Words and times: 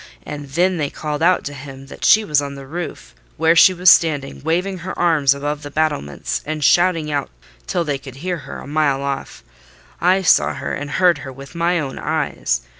And 0.25 0.49
then 0.49 0.77
they 0.77 0.89
called 0.89 1.21
out 1.21 1.43
to 1.43 1.53
him 1.53 1.85
that 1.85 2.03
she 2.03 2.25
was 2.25 2.41
on 2.41 2.55
the 2.55 2.65
roof, 2.65 3.13
where 3.37 3.55
she 3.55 3.71
was 3.71 3.91
standing, 3.91 4.41
waving 4.41 4.79
her 4.79 4.97
arms, 4.97 5.35
above 5.35 5.61
the 5.61 5.69
battlements, 5.69 6.41
and 6.43 6.63
shouting 6.63 7.11
out 7.11 7.29
till 7.67 7.83
they 7.83 7.99
could 7.99 8.15
hear 8.15 8.37
her 8.37 8.57
a 8.57 8.65
mile 8.65 9.03
off: 9.03 9.43
I 10.01 10.23
saw 10.23 10.55
her 10.55 10.73
and 10.73 10.89
heard 10.89 11.19
her 11.19 11.31
with 11.31 11.53
my 11.53 11.79
own 11.79 11.99
eyes. 11.99 12.61